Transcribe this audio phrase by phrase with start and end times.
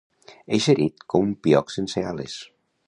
[0.57, 2.43] Eixerit com un pioc sense ales.